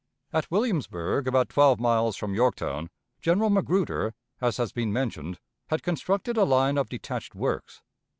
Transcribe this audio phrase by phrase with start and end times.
[0.33, 2.89] At Williamsburg, about twelve miles from Yorktown,
[3.21, 7.83] General Magruder, as has been mentioned, had constructed a line of detached works.